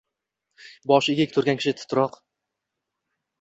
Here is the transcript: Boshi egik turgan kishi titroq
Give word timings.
Boshi 0.91 1.11
egik 1.15 1.35
turgan 1.35 1.61
kishi 1.61 1.75
titroq 1.83 2.19